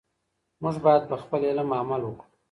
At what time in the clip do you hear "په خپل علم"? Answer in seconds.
1.09-1.69